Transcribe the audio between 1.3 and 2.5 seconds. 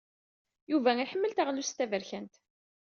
taɣlust taberkant.